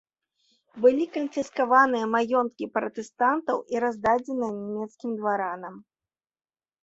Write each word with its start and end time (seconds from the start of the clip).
Былі 0.83 1.05
канфіскаваныя 1.15 2.05
маёнткі 2.13 2.65
пратэстантаў 2.77 3.57
і 3.75 3.81
раздадзеныя 3.85 4.49
нямецкім 4.61 5.11
дваранам. 5.19 5.75